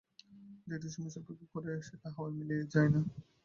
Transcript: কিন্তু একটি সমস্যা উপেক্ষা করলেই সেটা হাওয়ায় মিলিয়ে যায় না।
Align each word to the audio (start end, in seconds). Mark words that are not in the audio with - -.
কিন্তু 0.53 0.73
একটি 0.77 0.89
সমস্যা 0.95 1.19
উপেক্ষা 1.23 1.47
করলেই 1.53 1.85
সেটা 1.87 2.07
হাওয়ায় 2.15 2.35
মিলিয়ে 2.37 2.71
যায় 2.73 2.89
না। 2.93 2.99